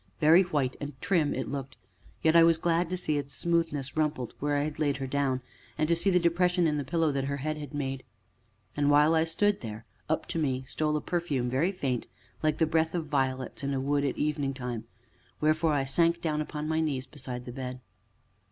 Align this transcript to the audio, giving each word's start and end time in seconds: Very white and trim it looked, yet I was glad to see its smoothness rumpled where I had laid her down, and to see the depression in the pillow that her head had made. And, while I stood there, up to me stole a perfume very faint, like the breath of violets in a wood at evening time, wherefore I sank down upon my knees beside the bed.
Very 0.19 0.41
white 0.41 0.75
and 0.81 0.99
trim 0.99 1.31
it 1.35 1.47
looked, 1.47 1.75
yet 2.23 2.35
I 2.35 2.41
was 2.41 2.57
glad 2.57 2.89
to 2.89 2.97
see 2.97 3.19
its 3.19 3.35
smoothness 3.35 3.95
rumpled 3.95 4.33
where 4.39 4.55
I 4.55 4.63
had 4.63 4.79
laid 4.79 4.97
her 4.97 5.05
down, 5.05 5.41
and 5.77 5.87
to 5.87 5.95
see 5.95 6.09
the 6.09 6.17
depression 6.19 6.65
in 6.65 6.77
the 6.77 6.83
pillow 6.83 7.11
that 7.11 7.25
her 7.25 7.37
head 7.37 7.57
had 7.59 7.71
made. 7.75 8.01
And, 8.75 8.89
while 8.89 9.13
I 9.13 9.25
stood 9.25 9.61
there, 9.61 9.85
up 10.09 10.25
to 10.29 10.39
me 10.39 10.63
stole 10.65 10.97
a 10.97 11.01
perfume 11.01 11.51
very 11.51 11.71
faint, 11.71 12.07
like 12.41 12.57
the 12.57 12.65
breath 12.65 12.95
of 12.95 13.09
violets 13.09 13.61
in 13.63 13.75
a 13.75 13.79
wood 13.79 14.03
at 14.03 14.17
evening 14.17 14.55
time, 14.55 14.85
wherefore 15.39 15.73
I 15.73 15.85
sank 15.85 16.19
down 16.19 16.41
upon 16.41 16.67
my 16.67 16.79
knees 16.79 17.05
beside 17.05 17.45
the 17.45 17.51
bed. 17.51 17.79